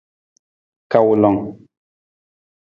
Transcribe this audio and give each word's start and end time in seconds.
Kawulang. 0.91 1.39